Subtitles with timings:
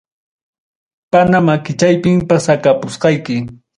[1.11, 3.37] Pana makichaypim, pusakapusqayki.